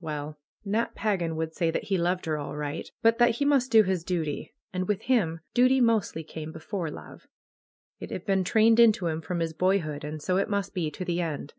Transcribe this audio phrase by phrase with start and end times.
[0.00, 3.70] Well, Nat Pagan would say that he loved her, all right; but that he must
[3.70, 4.52] do his duty.
[4.72, 7.28] And with him, duty mostly came before love.
[8.00, 11.04] It had been trained into him from his boyhood, and so it must be to
[11.04, 11.54] the end.